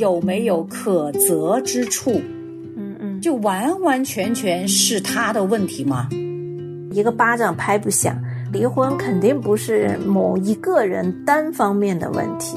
[0.00, 2.10] 有没有可责之处，
[2.74, 6.08] 嗯嗯，就完完全全是他的问题吗？
[6.90, 8.18] 一个巴掌拍不响，
[8.50, 12.56] 离婚肯定不是某一个人单方面的问题。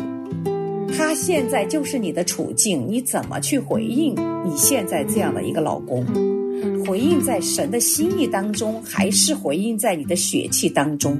[0.96, 4.16] 他现在就是你的处境，你怎么去回应
[4.46, 6.06] 你现在这样的一个老公？
[6.86, 11.18] 回应在神的心意当中，还是回应在你的血气当中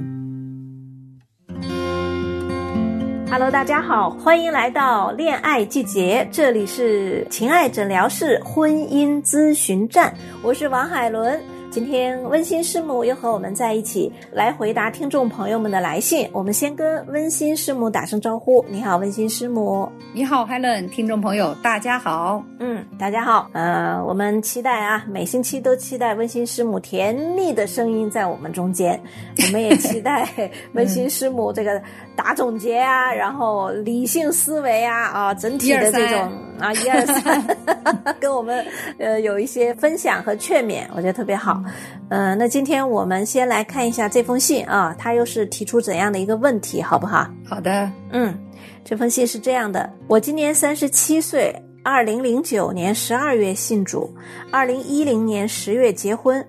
[3.34, 11.42] ？Hello，大家好，欢迎来到恋爱季节，这里是情爱诊疗室婚姻咨询站，我是王海伦。
[11.74, 16.30] 今天温馨师母又和我们在一起来回答听众朋友们的来信。
[16.32, 18.64] 我们先跟温馨师母打声招呼。
[18.68, 19.90] 你好，温馨师母。
[20.12, 20.88] 你好，Helen。
[20.88, 22.40] 听众朋友，大家好。
[22.60, 23.50] 嗯，大家好。
[23.54, 29.02] 呃，我们期待啊，每星期都期待温馨师母甜蜜的声音在我们中间。
[29.44, 30.28] 我们也期待
[30.74, 31.82] 温馨师母这个
[32.14, 36.30] 打总结啊，然后理性思维啊，啊，整体的这种
[36.64, 37.44] 啊，一二三，
[38.18, 38.64] 跟我们
[38.98, 41.62] 呃有一些分享和劝勉，我觉得特别好。
[42.08, 47.28] 嗯，那今天我们先来看一下这封信啊，他又是提出怎样的一个问题，好不好？
[47.46, 48.34] 好的，嗯，
[48.82, 54.10] 这封信是这样的：我今年三十七岁，二零零九年十二月信主，
[54.50, 56.42] 二零一零年十月结婚，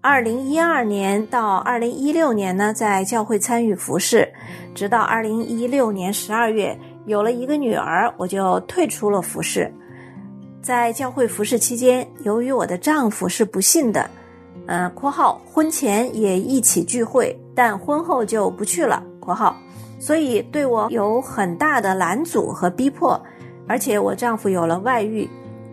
[0.00, 4.26] 二零一二年到二零一六年呢，在教会参与服侍，
[4.74, 6.74] 直到二零一六年十二月
[7.08, 9.72] 有了一个女儿，我就退出了服侍。
[10.60, 14.08] 在教会服侍期间，由于我的丈夫是不信的。
[14.66, 19.02] 嗯，括号婚前也一起聚会，但婚后就不去了。
[19.18, 19.56] 括号，
[19.98, 23.18] 所以对我有很大的拦阻和逼迫，
[23.66, 25.26] 而且我丈夫有了外遇，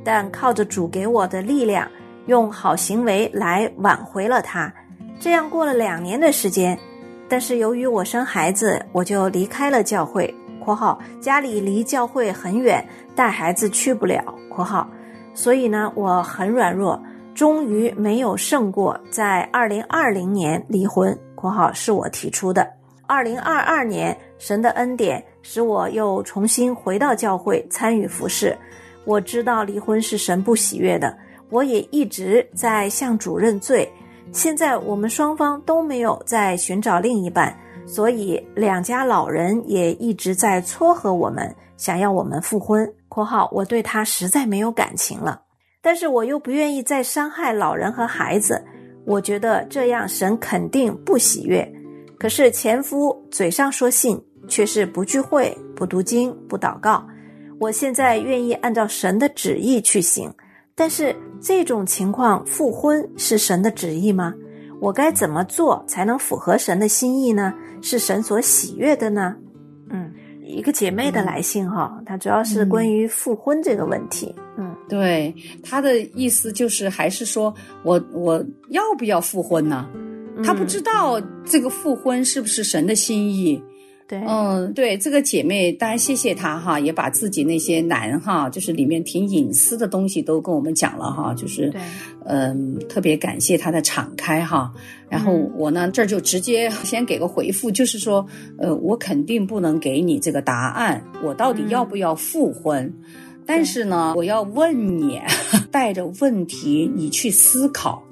[0.06, 1.86] 但靠着主给我的力量，
[2.28, 4.74] 用好行为来挽回了他。
[5.20, 6.80] 这样过了两年的时间，
[7.28, 10.34] 但是由于我生孩子，我就离开了教会。
[10.66, 12.84] 括号家里离教会很远，
[13.16, 14.24] 带孩子去不了。
[14.50, 14.90] 括号，
[15.36, 17.00] 所以呢，我很软弱。
[17.36, 22.66] 终于没有胜过，在二零二零年离婚（括号是我提出的）。
[23.06, 28.58] 二零二二年，神的恩典使我又重新回到教会参与服侍。
[29.04, 31.16] 我知道离婚是神不喜悦的，
[31.50, 33.88] 我也一直在向主认罪。
[34.32, 45.42] 现在我们双方都没有在寻找另一半，所以两家老人也一直在撮合我们，想要我们复婚（括号我对他实在没有感情了）。
[45.82, 48.64] 但是我又不愿意再伤害老人和孩子，
[49.06, 51.72] 我觉得这样神肯定不喜悦。
[52.18, 57.06] 可是前夫嘴上说信，却是不聚会、不读经、不祷告。
[57.60, 60.34] 我现在愿意按照神的旨意去行，
[60.74, 64.34] 但是这种情况复婚是神的旨意吗？
[64.82, 67.54] 我该怎么做才能符合神的心意呢？
[67.86, 69.36] 是神所喜悦的呢？
[69.92, 70.12] 嗯，
[70.44, 74.34] 一个姐妹的来信哈，她主要是关于复婚这个问题。
[74.58, 74.76] 嗯。
[74.90, 77.54] 对她的意思就是，还是说
[77.84, 79.88] 我我要不要复婚呢？
[80.44, 83.62] 她不知道这个复婚是不是神的心意。
[84.08, 91.74] 对，嗯，对，这个姐妹，当然谢谢她哈，也把自己那些难哈，就是里面挺隐私的东西都跟我们讲了哈，就是，
[92.26, 94.72] 嗯，特别感谢她的敞开哈。
[95.10, 98.26] 然后我呢这儿就直接先给个回复，就是说，
[98.60, 102.94] 呃，我肯定不能给你这个答案，我到底要不要复婚？
[103.48, 105.20] 但是呢，我要问你，
[105.72, 108.04] 带着问题你去思考，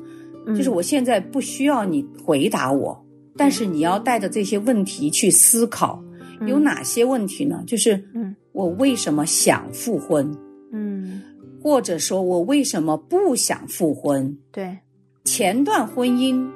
[0.47, 3.03] 就是我现在不需要你回答我，
[3.35, 6.03] 但是你要带着这些问题去思考，
[6.47, 7.63] 有哪些问题呢？
[7.65, 10.31] 就是，嗯，我为什么想复婚？
[10.71, 11.21] 嗯，
[11.61, 14.37] 或者说我为什么不想复婚？
[14.51, 14.77] 对，
[15.25, 16.47] 前段婚姻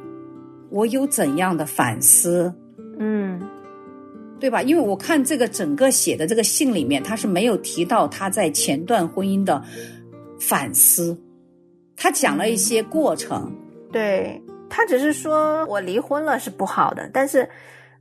[0.70, 2.54] 我有怎样的反思？
[3.00, 3.42] 嗯。
[4.40, 4.62] 对吧？
[4.62, 9.60] 因为我看这个整个写的这个信里面，他是没有提到他在前段婚姻的
[10.40, 11.20] 反思，
[11.96, 13.52] 他讲了一些过程。
[13.92, 14.40] 对
[14.70, 17.48] 他只是说我离婚了是不好的，但是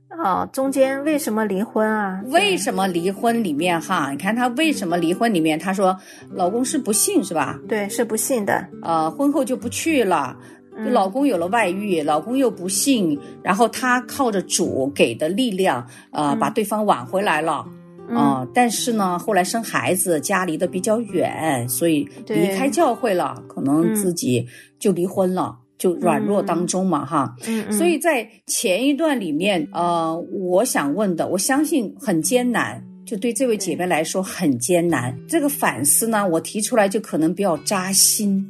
[0.09, 2.21] 哦，中间为什么离婚啊？
[2.27, 4.11] 为什么离婚里面哈？
[4.11, 5.97] 你看他为什么离婚里面，他说
[6.31, 7.59] 老公是不信是吧？
[7.67, 8.67] 对，是不信的。
[8.81, 10.37] 呃，婚后就不去了。
[10.85, 17.65] 就老公有了外遇，老公又不幸，然后她靠着主给的力量，呃，把对方挽回来了，
[18.11, 24.47] 啊，但是呢，后来生孩子，家离得比较远，所以离开教会了，可能自己
[24.77, 38.45] 就离婚了，就软弱当中嘛，哈，嗯所以在前一段里面，呃，我想问的，我相信很艰难，就对这位姐妹来说很艰难，这个反思呢，我提出来就可能比较扎心，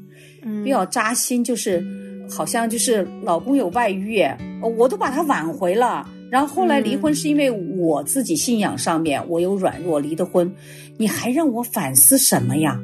[0.63, 1.85] 比较扎心，就是。
[2.29, 4.21] 好像就是老公有外遇，
[4.75, 10.53] 我都把他挽回了，然后后来离婚是因为我自己信仰上面我有软弱离的婚，
[10.97, 12.77] 你还让我反思什么呀？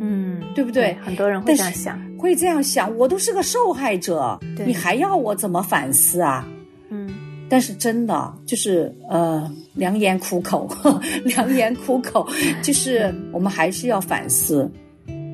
[0.00, 0.94] 嗯，对不对？
[1.04, 6.46] 很多人会这样想，会这样想，我都是个受害者，你还要我怎么反思啊？
[6.90, 7.08] 嗯，
[7.48, 10.68] 但是真的就是呃，良言苦口，
[11.24, 12.26] 良言苦口，
[12.62, 14.70] 就是我们还是要反思，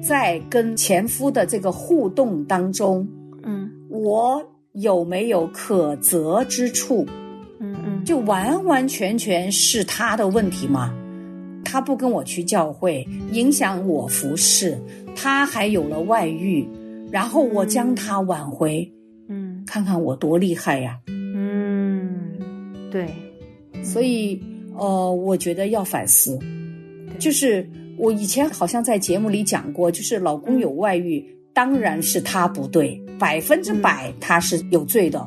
[0.02, 3.06] 在跟前夫的这个互动当中，
[3.44, 4.42] 嗯，我
[4.72, 7.06] 有没有可责之处？
[7.60, 10.92] 嗯嗯，就完完全全是他的问题吗？
[11.72, 14.78] 他不跟我去教会，影响我服侍，
[15.16, 16.68] 他还有了外遇，
[17.10, 18.86] 然后我将他挽回，
[19.30, 20.98] 嗯，看看我多厉害呀！
[21.08, 22.30] 嗯，
[22.90, 23.08] 对，
[23.82, 24.38] 所以
[24.76, 26.38] 呃，我觉得要反思，
[27.18, 27.66] 就是
[27.96, 31.24] 我以前好像在节目里讲过，就是老公有外遇，
[31.54, 35.26] 当然是他不对，百分之百他是有罪的，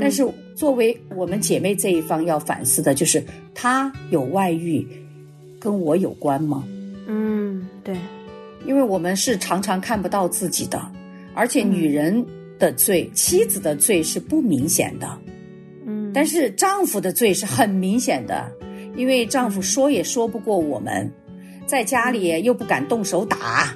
[0.00, 0.26] 但是。
[0.54, 3.24] 作为我们姐妹这一方要反思的，就是
[3.54, 4.86] 他有外遇，
[5.62, 6.64] 跟我有关吗？
[7.06, 7.96] 嗯，对，
[8.66, 10.80] 因为我们是常常看不到自己的，
[11.34, 12.26] 而且女人
[12.58, 15.18] 的罪、妻子的罪是不明显的，
[15.86, 18.50] 嗯，但是丈夫的罪是很明显的，
[18.96, 21.08] 因为丈夫说也说不过我们，
[21.66, 23.72] 在家里又不敢动手打，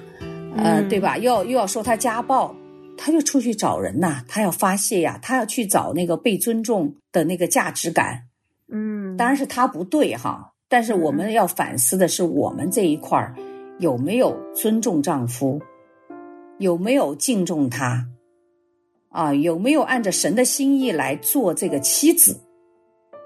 [0.56, 1.16] 呃，对吧？
[1.16, 2.54] 又又要说他家暴。
[2.98, 8.22] 他就出去找人呐，他要发泄呀，他要去找那个被尊重的那个价值感。
[8.72, 13.34] 嗯，当然是他不对哈，但是我们要反思的是我们这一块儿
[13.78, 15.60] 有没有尊重丈夫，
[16.58, 18.06] 有没有敬重他，
[19.10, 22.40] 啊，有没有按着神的心意来做这个妻子，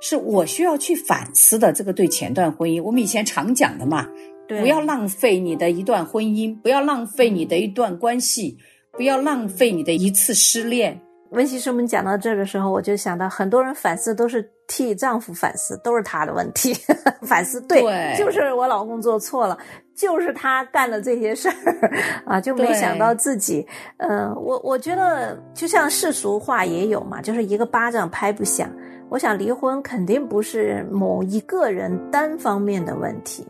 [0.01, 1.73] 是我需要去反思的。
[1.73, 4.09] 这个对前段婚姻，我们以前常讲的嘛，
[4.47, 8.59] 不要浪费你的一段婚姻，不要浪费你的一段关系。
[8.93, 11.01] 不要浪费你的一次失恋。
[11.31, 16.75] 温习师们讲到这个时候，我就想到很多人反思都是替丈夫反思，都是他的问题。
[17.23, 19.57] 反思对，就是我老公做错了，
[19.95, 21.55] 就是他干了这些事儿
[22.27, 23.67] 啊，就没想到自己。
[23.99, 28.69] 嗯，我我觉得就像世俗话也有嘛，就是一个巴掌拍不响。
[29.09, 33.47] 我想离婚肯定不是某一个人单方面的问题。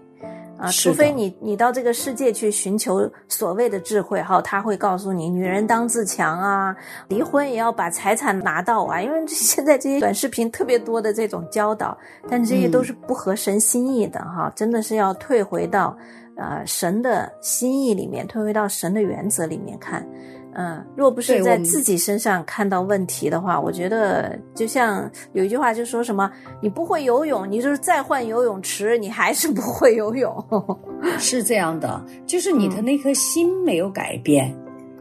[0.60, 6.76] 啊，除非你你到这个世界去寻求所谓的智慧哈，他会告诉你，女人当自强啊，
[7.08, 11.96] 离婚也要把财产拿到啊，因为现在这些短视频特别多的这种教导，
[12.28, 15.96] 但这些都是不合神心意的哈，真的是要退回到
[16.36, 20.06] 呃神的心意里面，退回到神的原则里面看。
[20.54, 26.30] 嗯，若不是在自己身上看到问题的话，我觉得就像有一句话就说什么，
[26.60, 30.44] 你不会游泳，你就是再换游泳池，你还是不会游泳。
[31.18, 34.52] 是这样的，就是你的那颗心没有改变，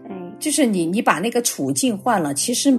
[0.10, 2.72] 嗯，就是你你把那个处境换了，其实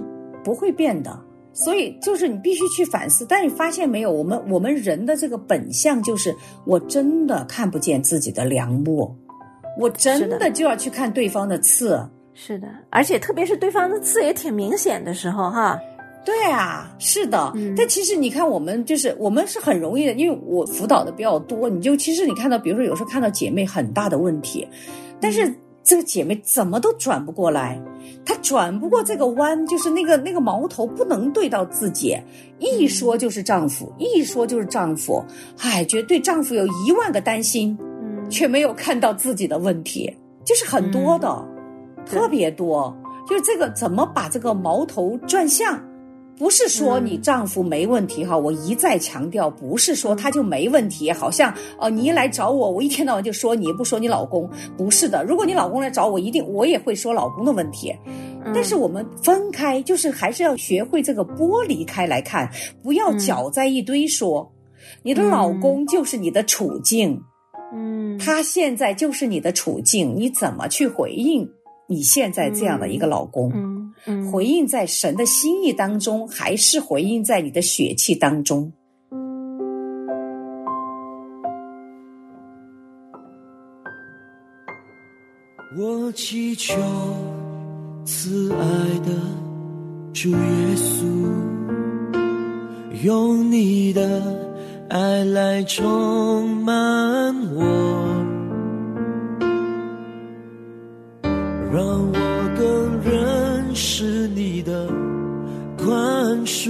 [0.43, 1.19] 不会变的。
[1.53, 6.33] 所以就是你必须去反思，但你发现没有，我们我们人的这个本相就是
[6.65, 9.13] 我真的看不见自己的良木，
[9.77, 12.01] 我真的就要去看对方的刺。
[12.43, 15.79] 是的，而且特别是对方的刺也挺明显的时候，哈，
[16.25, 17.53] 对啊，是的。
[17.77, 24.67] 但其实你看，我们就是我们是很容易的，因为我辅导的比较多，你就其实你看到，比如说有时候看到姐妹很大的问题，
[25.19, 25.53] 但是
[25.83, 27.79] 这个姐妹怎么都转不过来，
[28.25, 32.17] 她转不过这个弯，就是那个那个矛头不能对到自己，
[32.57, 35.23] 一说就是丈夫，一说就是丈夫，
[35.59, 40.11] 哎，觉得对丈夫有一万个担心，嗯，却没有看到自己的问题，
[40.43, 41.50] 就是很多的。
[42.05, 42.95] 特别多，
[43.27, 45.81] 就是这个怎么把这个矛头转向？
[46.37, 51.11] 不是说你丈夫没问题哈，我一再强调，不是说他就没问题。
[51.11, 55.23] 好像哦，你一来找我，我一天到晚就说你，不说你老公，不是的。
[55.23, 57.95] 如果你老公来找我，一定我也会说老公的问题。
[58.55, 62.49] 但是我们分开，就是还是要学会这个剥离开来看，
[62.81, 64.51] 不要搅在一堆说。
[65.03, 67.21] 你的老公就是你的处境，
[67.71, 71.47] 嗯，他现在就是你的处境，你怎么去回应？
[71.91, 78.71] 你现在这样的一个老公，嗯嗯，回应在神的心意当中，还是回应在你的血气当中？
[85.77, 86.73] 我祈求
[88.05, 88.59] 慈爱
[89.05, 89.11] 的
[90.13, 90.37] 主耶
[90.77, 91.03] 稣，
[93.03, 94.01] 用你的
[94.87, 98.20] 爱来充满我。
[101.81, 102.13] 让我
[102.55, 104.87] 更认识你的
[105.75, 106.69] 宽恕，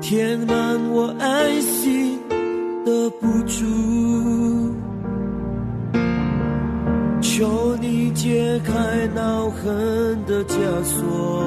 [0.00, 2.18] 填满我爱心
[2.86, 3.66] 的不足。
[7.20, 8.72] 求你解开
[9.14, 11.44] 恼恨的枷锁，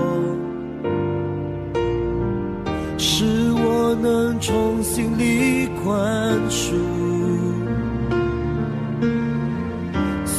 [3.00, 6.75] 使我能从心里宽恕，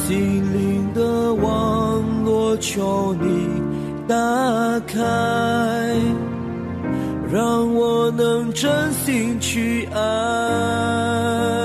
[0.05, 3.47] 心灵的网络求你
[4.05, 4.15] 打
[4.85, 4.99] 开，
[7.31, 11.62] 让我能真心去爱。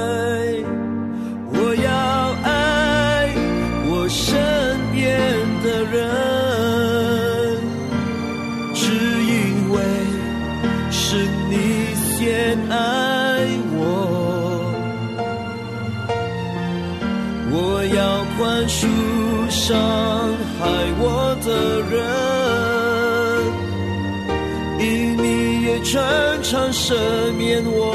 [19.68, 19.76] 伤
[20.58, 20.64] 害
[20.98, 22.00] 我的人，
[24.80, 26.00] 因你也常
[26.42, 26.94] 常赦
[27.36, 27.92] 免我。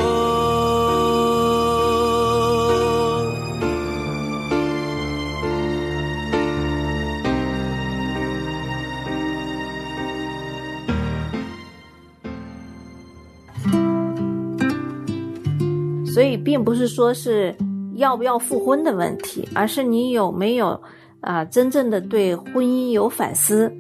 [16.06, 17.56] 所以并不是说是
[17.96, 20.80] 要不要复婚的问题，而是你有没有
[21.24, 23.72] 啊、真正的对婚姻有反思，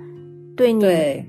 [0.55, 0.83] 对你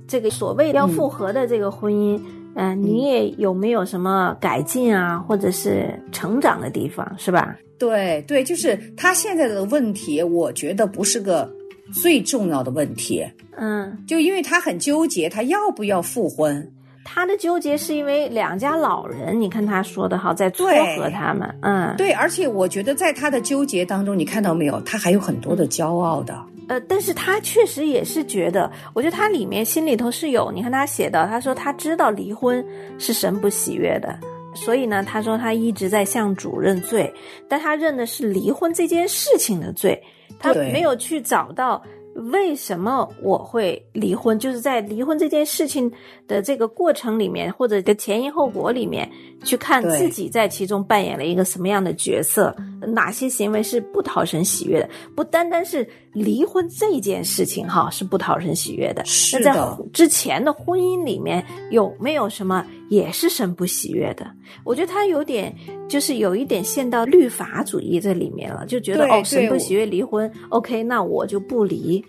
[0.06, 2.18] 这个所谓要复合的这个婚姻，
[2.54, 7.56] 嗯、你也有没有什么改进啊，或者是成长的地方，是吧？
[7.78, 11.52] 对对，就是他现在的问题，我觉得不是个
[11.92, 13.24] 最重要的问题，
[13.56, 16.72] 嗯，就因为他很纠结，他要不要复婚。
[17.04, 26.34] 他的纠结是因为两家老人，你看他说的好，在撮合他们，嗯，对，而且我觉得在他的纠结当中，你看到没有，他还有很多的骄傲的。
[26.66, 32.64] 呃，但是他确实也是觉得，我觉得他里面心里头是有，你看他写的，他说他知道离婚
[32.98, 34.18] 是神不喜悦的，
[34.54, 37.12] 所以呢，他说他一直在向主认罪，
[37.50, 40.02] 但他认的是离婚这件事情的罪，
[40.38, 41.82] 他没有去找到
[42.14, 45.90] 为什么我会离婚，就是在离婚这件事情
[46.28, 49.10] 的这个过程里面，或者的前因后果里面，
[49.42, 52.54] 去看自己在其中扮演了一个什么样的角色，
[52.86, 64.26] 哪些行为是不讨神喜悦的，不单单是离婚这件事情哈是不讨神喜悦的，是那在之前的婚姻里面有没有什么也是神不喜悦的？
[64.64, 65.54] 我觉得他有点
[65.88, 72.04] 就是有一点陷到律法主义这里面了，就觉得哦神不喜悦离婚，OK，那我就不离。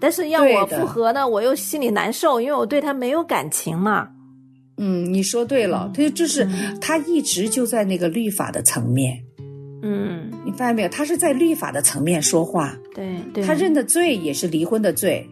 [0.00, 4.08] 但是要我复合呢，我又心里难受，因为我对他没有感情嘛。
[4.78, 6.48] 嗯，你说对了，他就是
[6.80, 9.22] 他一直就在那个律法的层面，
[9.82, 10.88] 嗯，你发现没有？
[10.88, 15.24] 他是在律法的层面说话，对对，他认的罪也是离婚的罪。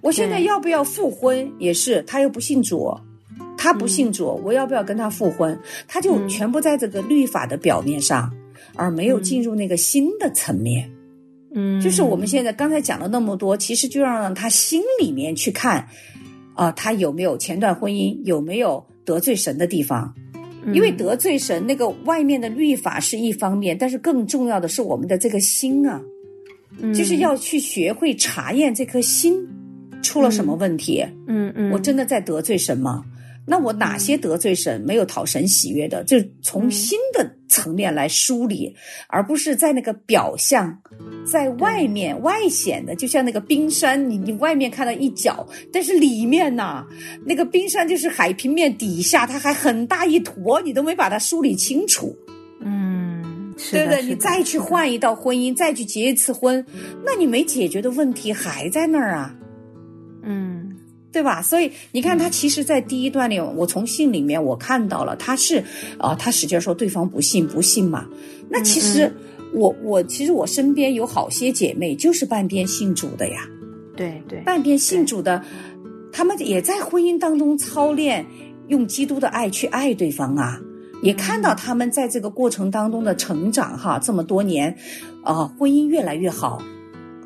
[0.00, 2.92] 我现在要不要复婚也是，他又不信主，
[3.58, 5.58] 他不信主，我要不要跟他复婚？
[5.86, 8.32] 他就嗯全部在这个律法的表面上，
[8.76, 10.88] 而没有进入那个新的层面。
[11.54, 15.86] 嗯，就是我们现在刚才讲了那么多，其实就要让他心里面去看，
[16.54, 20.14] 啊、他有没有前段婚姻有没有得罪神的地方？
[20.64, 26.00] 嗯因为得罪神，那个外面的律法是一方面，但是更重要的是我们的这个心啊，
[26.80, 29.34] 嗯就是要去学会查验这颗心
[30.02, 31.02] 出了什么问题。
[31.26, 33.02] 嗯嗯，我真的在得罪神吗？
[33.48, 36.04] 那我哪些得罪神没有讨神喜悦的？
[36.04, 38.74] 就从心的层面来梳理，
[39.08, 40.78] 而不是在那个表象，
[41.24, 46.84] 在外面外显的，就像那个冰山，你你外面看到一角，但是里面呐，
[47.24, 52.14] 那个冰山就是海平面底下，它还很大一坨，你都没把它梳理清楚，
[52.60, 54.02] 嗯，对不对？
[54.02, 56.64] 你再去换一道婚姻，再去结一次婚，
[57.04, 59.34] 那你没解决的问题还在那儿啊。
[60.22, 60.57] 嗯
[61.18, 61.42] 对吧？
[61.42, 65.60] 所以你看，他其实，在第一段里，我从信里面我看到了，他是
[65.98, 68.06] 啊、他使劲说对方不信，不信嘛。
[68.48, 69.12] 那其实
[69.52, 73.40] 我我其实我身边有好些姐妹就是半边信主的呀，
[73.96, 75.42] 对对，半边信主的，
[76.12, 78.24] 他们也在婚姻当中操练
[78.68, 80.60] 用基督的爱去爱对方啊。
[81.02, 84.72] 也看到他们在这个过程当中的成长哈，这么多年，
[85.24, 86.62] 啊、婚姻越来越好。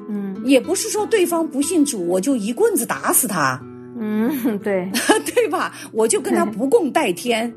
[0.08, 3.62] 嗯也不是说对方不信主，我就一棍子打死他。
[4.04, 4.90] 嗯对，
[5.32, 5.72] 对吧？
[5.92, 7.52] 我就跟他不共戴天，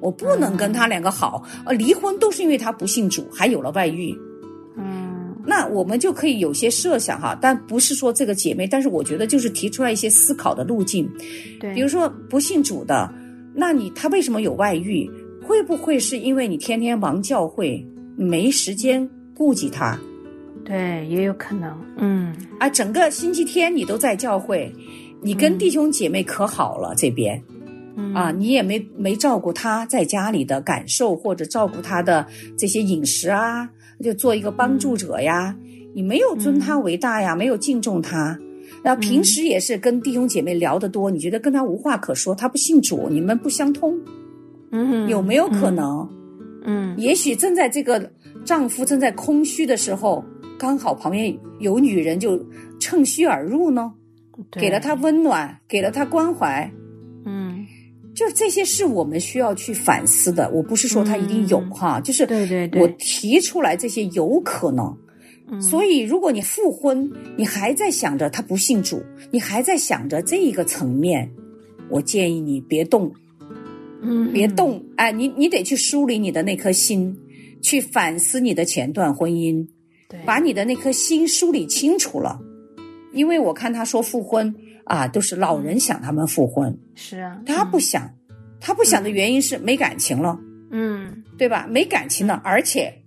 [0.00, 1.42] 我不能跟他两个好。
[1.64, 4.14] 呃，离婚都是因为他不信主，还有了外遇。
[4.76, 11.08] 嗯那我们就可以有些设想哈，但不是说这个姐妹，但是我觉得就是提出来一些思考的路径。
[11.60, 13.08] 对，比如说不信主的，
[13.54, 15.08] 那你他为什么有外遇？
[15.42, 17.86] 会不会是因为你天天忙教会，
[18.16, 19.96] 没时间顾及他？
[20.64, 24.74] 对也有可能，嗯啊，整个星期天你都在教会，
[25.22, 27.42] 你跟弟兄姐妹可好了，这边。
[27.98, 33.68] 嗯啊，你也没没照顾他在家里的感受，或者照顾他的这些饮食啊，
[34.02, 35.56] 就做一个帮助者呀。
[35.94, 38.38] 你没有尊他为大呀，没有敬重他。
[38.82, 43.98] 那平时也是跟弟兄姐妹聊得多，你觉得跟他无话可说，他不信主，你们不相通，
[44.72, 46.06] 嗯，有没有可能？
[46.64, 48.10] 嗯，也许正在这个
[48.44, 50.22] 丈夫正在空虚的时候，
[50.58, 52.38] 刚好旁边有女人就
[52.78, 53.90] 趁虚而入呢，
[54.52, 56.70] 给了他温暖，给了他关怀。
[57.24, 57.66] 嗯，
[58.14, 60.50] 就这些是我们需要去反思的。
[60.50, 64.96] 我不是说他一定有哈，就是对对对，我提出来这些有可能。
[65.60, 69.00] 所以，如果你复婚，你还在想着他不信主，
[69.30, 71.30] 你还在想着这一个层面，
[71.88, 73.12] 我建议你别动。
[74.02, 77.16] 嗯，别动，哎，你你得去梳理你的那颗心，
[77.62, 79.66] 去反思你的前段婚姻，
[80.08, 82.40] 对，把你的那颗心梳理清楚了。
[83.16, 84.54] 因为我看他说复婚
[84.84, 88.14] 啊，都是老人想他们复婚，是啊，他不想，
[88.60, 90.38] 他不想的原因是没感情了，
[90.70, 91.66] 嗯，对吧？
[91.68, 93.02] 没感情了，而且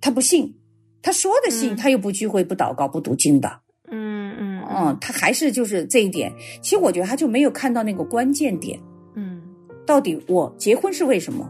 [0.00, 0.56] 他不信，
[1.02, 6.32] 他说的信，他又不聚会、不祷告、不读经的，嗯嗯嗯，他还是就是这一点。
[6.62, 8.80] 其实我觉得他就没有看到那个关键点。
[9.14, 9.42] 嗯，
[9.86, 11.48] 到底我结婚是为什么？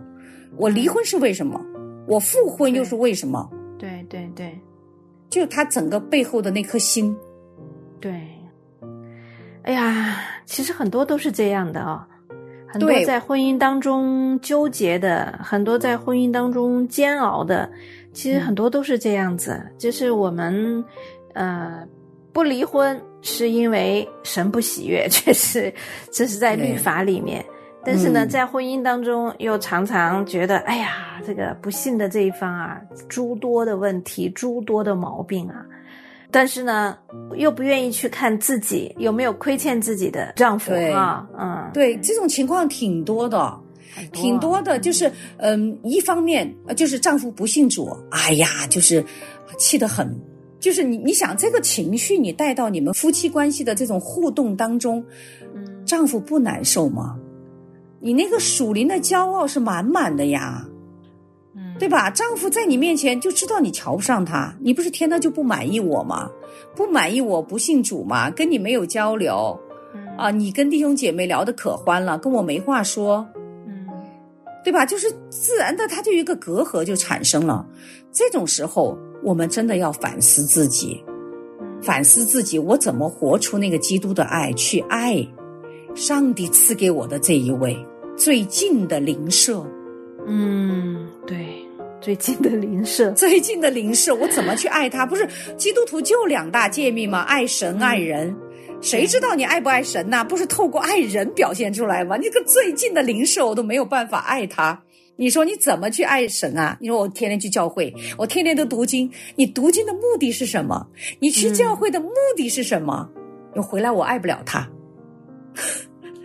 [0.57, 1.59] 我离婚是为什么？
[2.09, 3.49] 我复婚又是为什么？
[3.79, 4.59] 对对对，
[5.31, 7.17] 就他整个背后的那颗心。
[8.00, 8.12] 对，
[9.62, 10.16] 哎呀，
[10.47, 12.09] 其实很多都是这样的啊、
[12.66, 17.71] 很多在婚姻当中纠结的，很多在婚姻当中煎熬的，
[18.12, 19.61] 其实很多都是这样子。
[19.76, 20.83] 就是我们
[21.35, 21.87] 呃
[22.33, 25.73] 不离婚，是因为神不喜悦， 确实
[26.11, 27.45] 这是在律法里面。
[27.85, 35.66] 但是呢，嗯在婚姻当中又常常觉得，哎呀，这个不幸的这一方啊，诸多的问题，诸多的毛病啊。
[36.31, 36.97] 但是呢，
[37.37, 43.59] 又不愿意去看自己有没有亏欠自己的丈夫对啊，嗯，对，这种情况挺多的，
[44.13, 44.79] 挺多的。
[44.79, 49.05] 就是嗯，一方面呃就是丈夫不信主，哎呀，就是
[49.59, 50.19] 气得很。
[50.61, 55.05] 就是你，你想这个情绪你带到你们夫妻关系的这种互动当中，
[55.55, 57.19] 嗯丈夫不难受吗？
[57.99, 60.67] 你那个属灵的骄傲是满满的呀。
[61.81, 62.11] 嗯，对吧？
[62.11, 66.31] 丈夫在你面前就知道你瞧不上他，你不是天天就不满意我吗？
[66.76, 68.31] 不满意我不信主吗？
[68.31, 69.59] 跟你没有交流
[69.95, 73.26] 嗯啊，你跟弟兄姐妹聊的可欢了，跟我没话说，
[73.67, 73.89] 嗯
[74.63, 74.85] 对吧？
[74.85, 77.67] 就是自然的，他就有一个隔阂就产生了。
[78.13, 81.02] 这种时候，我们真的要反思自己，
[81.61, 85.26] 嗯反思自己，我怎么活出那个基督的爱，去爱
[85.95, 87.76] 上帝赐给我的这一位
[88.17, 89.67] 最近的邻舍。
[90.26, 91.47] 嗯，对，
[92.00, 95.04] 最近的邻舍，最近的邻舍，我怎么去爱他？
[95.04, 97.21] 不是基督徒就两大诫命吗？
[97.23, 98.34] 爱神爱人。
[98.80, 102.17] 谁知道你爱不爱神呐、不是透过爱人表现出来吗？
[102.17, 104.82] 你个最近的邻舍，我都没有办法爱他。
[105.17, 106.78] 你说你怎么去爱神啊？
[106.80, 109.10] 你说我天天去教会，我天天都读经。
[109.36, 110.86] 你读经的目的是什么？
[111.19, 113.06] 你去教会的目的是什么？
[113.54, 114.67] 又回来我爱不了他，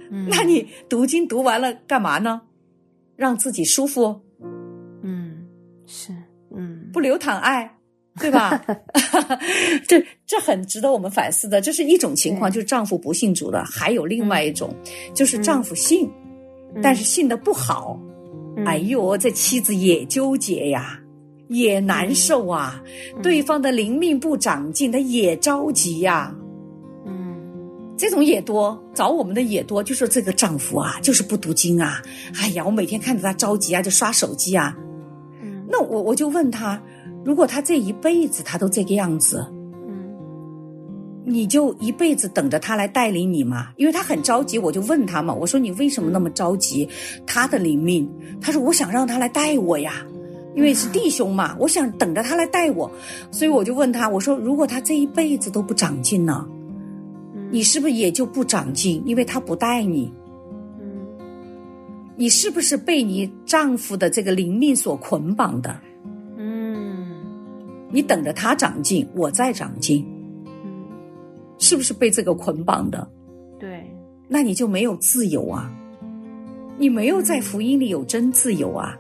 [0.09, 2.43] 嗯 那你读经读完了干嘛呢？
[3.17, 4.21] 让自己舒服，嗯
[5.88, 6.12] 是
[6.56, 7.69] 嗯不流淌爱，
[8.19, 8.60] 对吧？
[9.88, 11.60] 这这很值得我们反思的。
[11.62, 14.74] 这是一种情况，就是丈夫不信主的；还有另外一种，
[15.13, 16.10] 就是丈夫信，
[16.76, 18.00] 嗯但是信的不好。
[18.58, 20.98] 嗯哎呦，这妻子也纠结呀，
[21.50, 22.82] 也难受啊。
[23.15, 26.34] 嗯对方的灵命不长进，他也着急呀。
[27.06, 27.36] 嗯
[27.98, 32.02] 这种也多，找我们的也多，就说这个丈夫啊，就是不读经啊。
[32.39, 34.74] 哎呀，我每天看着他着急啊，就刷手机啊。
[35.75, 36.81] 嗯那我我就问他，
[37.25, 39.45] 如果他这一辈子他都这个样子，
[39.88, 40.15] 嗯
[41.25, 43.69] 你就一辈子等着他来带领你嘛？
[43.75, 46.88] 因为他很着急，我就问他嘛，我说你为什么那么着急？
[47.25, 48.09] 他的灵命，
[48.39, 50.05] 他说我想让他来带我呀，
[50.55, 52.89] 因为是弟兄嘛，我想等着他来带我，
[53.31, 56.47] 所以我就问他，我说如果他这一辈子都不长进呢，
[57.35, 59.03] 嗯你是不是也就不长进？
[59.05, 60.24] 因为他不带你，嗯
[62.17, 65.75] 你是不是被你丈夫的这个灵命所捆绑的？
[66.38, 67.08] 嗯
[67.91, 70.06] 你等着他长进，我再长进，
[70.45, 70.84] 嗯
[71.58, 73.08] 是不是被这个捆绑的？
[73.60, 73.89] 对
[74.28, 75.71] 那你就没有自由啊！
[76.78, 78.97] 你没有在福音里有真自由啊！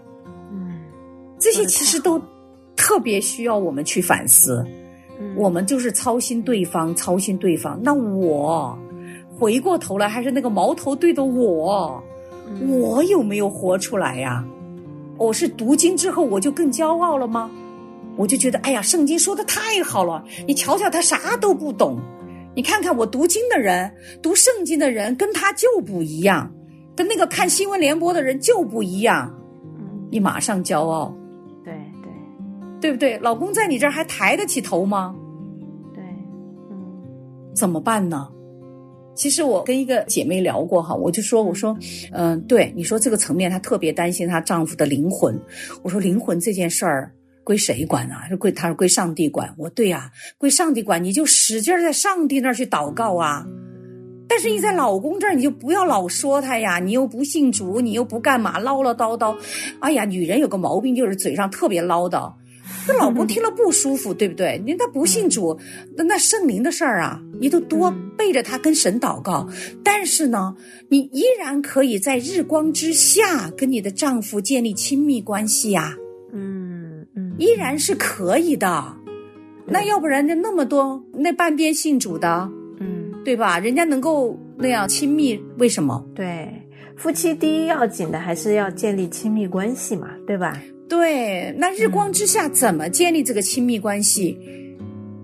[0.51, 0.81] 嗯
[1.37, 2.21] 这些其实都
[2.75, 4.65] 特别需要我们去反思。
[5.19, 7.79] 嗯我们就是操心对方，操心对方。
[7.81, 8.77] 那我
[9.37, 12.04] 回过头来，还是那个矛头对着我，嗯
[12.67, 14.45] 我有没有活出来呀、
[15.17, 17.49] 我是读经之后我就更骄傲了吗？
[18.17, 21.99] 我就觉得，哎呀，圣经说的太好了，你瞧瞧他啥都不懂，
[22.55, 26.49] 你看看我读经的人，读圣经的人跟他就不一样，
[26.95, 29.33] 跟那个看新闻联播的人就不一样，
[29.77, 30.07] 嗯。
[30.09, 31.13] 你马上骄傲，
[31.63, 32.11] 对对。
[32.79, 33.17] 对不对？
[33.19, 35.13] 老公在你这儿还抬得起头吗？
[35.93, 36.01] 对
[36.71, 37.53] 嗯。
[37.53, 38.29] 怎么办呢？
[39.15, 41.75] 其实我跟一个姐妹聊过哈，我就说我说，
[42.11, 45.39] 嗯，对，你说这个层面，她特别担心她丈夫的灵魂。
[45.81, 47.11] 我说灵魂这件事儿
[47.43, 48.27] 归谁管啊？
[48.27, 49.51] 是归她说归上帝管。
[49.57, 53.45] 我对呀，归上帝管，你就使劲在上帝那儿去祷告啊。
[54.27, 59.35] 但是你在老公这儿，你就不要老说他呀，你又不信主，你又不干嘛，唠唠叨叨。
[59.79, 62.33] 哎呀，女人有个毛病就是嘴上特别唠叨。
[62.85, 64.61] 这老公听了不舒服，对不对？
[64.65, 65.57] 您他不信主，
[65.95, 69.47] 那那圣灵的事儿啊，你都多背着他跟神祷告。
[69.83, 70.55] 但是呢，
[70.89, 75.95] 你依然可以在日光之下跟你的丈夫建立亲密关系呀。
[76.31, 78.95] 嗯嗯，依然是可以的。
[79.65, 82.47] 那要不然就那么多那半边信主的，
[82.79, 83.57] 嗯，对吧？
[83.57, 86.05] 人家能够那样亲密，为什么？
[86.13, 86.47] 对，
[86.95, 90.61] 夫妻第一要紧的还是要建立亲密关系嘛，对吧？
[90.87, 94.37] 对，那日光之下怎么建立这个亲密关系？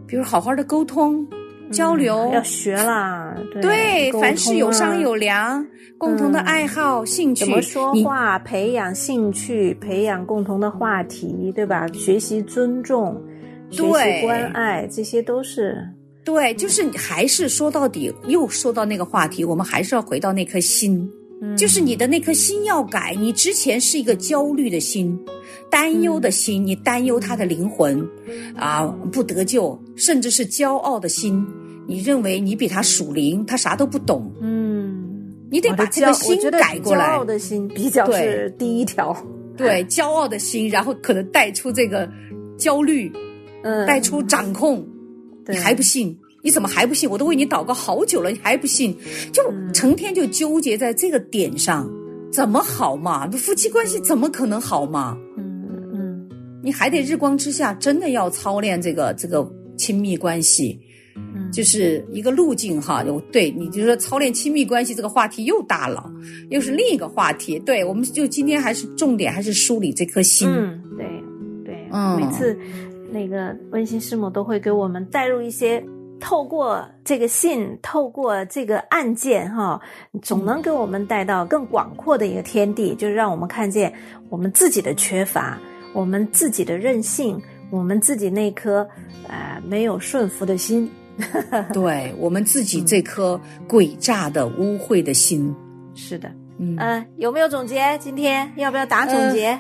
[0.07, 1.25] 比如好好的沟通、
[1.71, 3.35] 交流，要学啦。
[3.61, 5.65] 对，凡事有商有量，
[5.97, 11.87] 共同的爱好、兴趣，怎么说话，培养兴趣，培养共同的话题，对吧？
[11.93, 13.21] 学习尊重，
[13.69, 15.77] 学习关爱，这些都是。
[16.25, 21.09] 对，就是还是说到底，又说到那个话题，我们还是要回到那颗心。
[21.57, 25.17] 就是你的那颗心要改，你之前是一个焦虑的心，
[25.71, 28.07] 担忧的心，你担忧他的灵魂，
[28.55, 31.43] 啊，不得救，甚至是骄傲的心，
[31.87, 37.07] 你认为你比他属灵，他啥都不懂，嗯，你得把这个心改过来。
[37.07, 39.15] 骄傲的心比较是第一条，
[39.57, 42.07] 对，骄傲的心，然后可能带出这个
[42.55, 43.11] 焦虑，
[43.63, 44.87] 嗯，带出掌控，
[45.47, 46.15] 你还不信。
[46.43, 47.09] 你怎么还不信？
[47.09, 48.97] 我都为你祷告好久了，你还不信？
[49.31, 51.87] 就成天就纠结在这个点上，
[52.31, 53.29] 怎么好嘛？
[53.31, 55.15] 夫妻关系怎么可能好嘛？
[55.37, 56.29] 嗯嗯，
[56.63, 60.79] 你还得日光之下，真的要操练这个这个亲密关系，
[61.53, 63.03] 就是一个路径哈。
[63.03, 66.11] 有对，你就说操练亲密关系这个话题又大了，
[66.49, 67.59] 又是另一个话题。
[67.59, 70.47] 对，我们就今天还是重点还是梳理这颗心。
[70.49, 71.05] 嗯，对
[71.63, 72.57] 对，嗯，每次
[73.11, 75.83] 那个温馨师母都会给我们带入一些。
[76.21, 79.81] 透过这个信，透过这个案件，哈，
[80.21, 83.91] 总能给我们带到更广阔的一个天地，就是让我们看见
[84.29, 85.59] 我们自己的缺乏，
[85.91, 88.87] 我们自己的任性，我们自己那颗
[89.27, 90.89] 呃没有顺服的心，
[91.73, 95.53] 对我们自己这颗诡诈的污秽的心。
[95.95, 97.97] 是的，嗯，有没有总结？
[97.99, 99.59] 今天要不要打总结？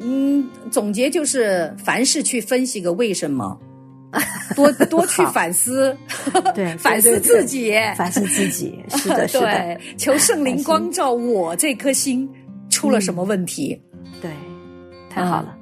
[0.00, 3.60] 嗯，总结就是凡事去分析个为什么。
[4.56, 5.96] 多多去反思，
[6.54, 12.28] 对， 反思自己，反思自己，是的，是的，求圣灵光照我这颗心
[12.68, 13.80] 出了什么问题？
[14.20, 14.30] 对，
[15.08, 15.56] 太好了，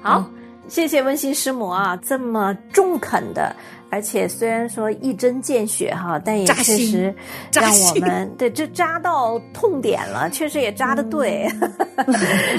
[0.00, 0.28] 好，
[0.68, 3.54] 谢谢温馨师母啊，这么中肯的，
[3.88, 7.14] 而且虽然说一针见血哈，但也确实
[7.52, 11.48] 让我们对这扎到痛点了，确实也扎的对，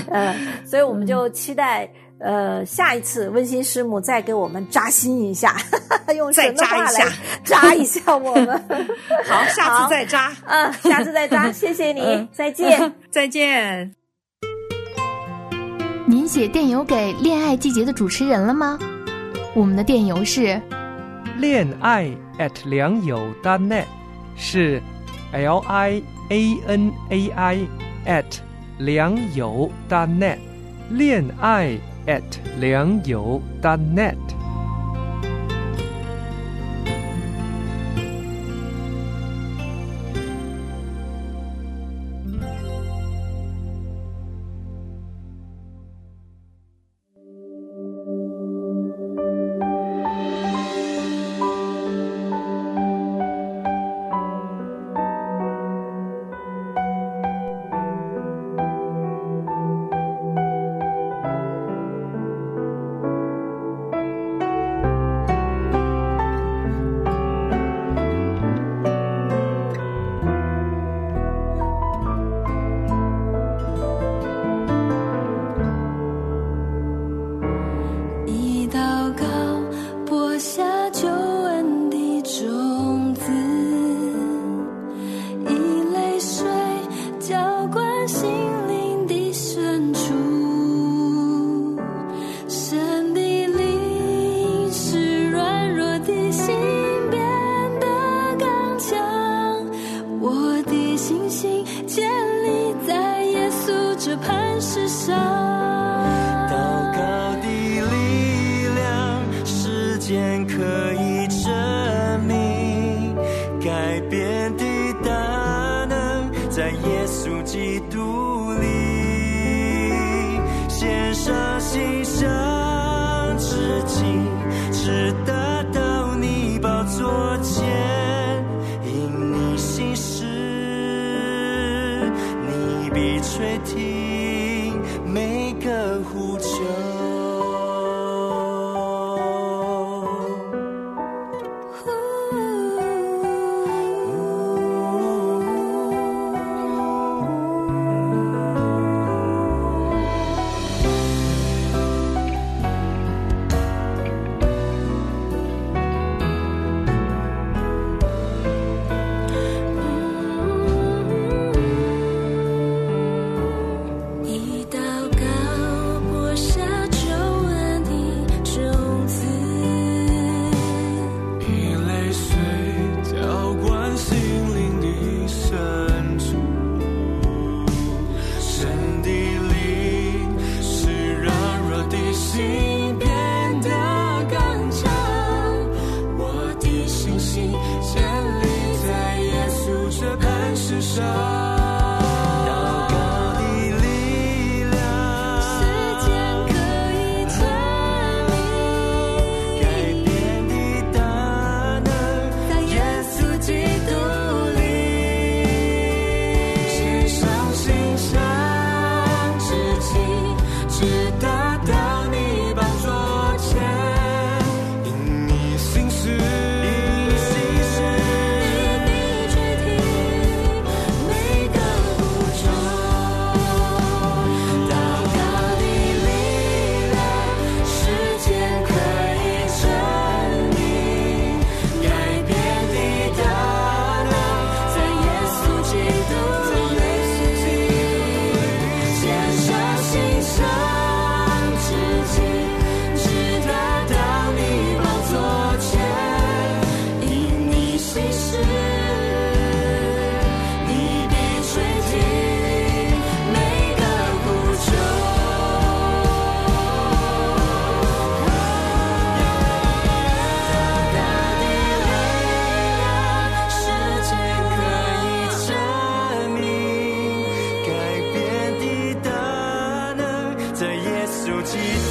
[0.08, 0.34] 嗯，
[0.66, 1.90] 所以我们就期待。
[2.24, 5.58] 呃，下一次温馨师母再给我们扎心一下，
[6.16, 7.06] 用神的话来
[7.44, 8.48] 扎一下我们。
[9.28, 10.32] 好，下次再扎。
[10.46, 11.52] 嗯，下次再扎。
[11.52, 13.94] 谢谢你，再见，再见。
[16.06, 18.80] 您写电邮给恋爱季节的主持人了吗？
[19.54, 20.62] 我们的电邮是
[21.38, 22.06] 恋爱
[22.40, 23.84] at 良友 .net，
[24.38, 24.82] 是
[25.34, 27.68] L I A N A I
[28.06, 28.38] at
[28.78, 30.38] 良友 .net，
[30.90, 31.78] 恋爱。
[32.08, 32.24] At
[32.60, 34.33] 良友 .net。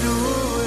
[0.02, 0.61] do